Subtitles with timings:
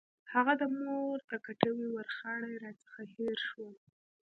[0.33, 3.75] هغه د مور د کټوۍ ورخاړي راڅخه هېر شول.